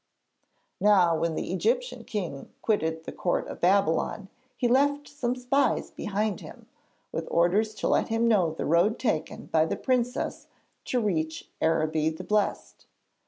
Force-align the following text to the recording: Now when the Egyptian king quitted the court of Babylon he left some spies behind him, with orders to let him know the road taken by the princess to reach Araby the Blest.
Now 0.79 1.15
when 1.15 1.35
the 1.35 1.53
Egyptian 1.53 2.03
king 2.05 2.51
quitted 2.63 3.03
the 3.03 3.11
court 3.11 3.47
of 3.47 3.61
Babylon 3.61 4.29
he 4.57 4.67
left 4.67 5.07
some 5.07 5.35
spies 5.35 5.91
behind 5.91 6.41
him, 6.41 6.65
with 7.11 7.27
orders 7.29 7.75
to 7.75 7.87
let 7.87 8.07
him 8.07 8.27
know 8.27 8.49
the 8.55 8.65
road 8.65 8.97
taken 8.97 9.45
by 9.45 9.65
the 9.67 9.77
princess 9.77 10.47
to 10.85 10.99
reach 10.99 11.51
Araby 11.61 12.09
the 12.09 12.23
Blest. 12.23 12.87